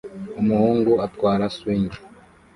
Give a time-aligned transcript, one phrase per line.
[0.41, 1.89] Umuhungu atwara swing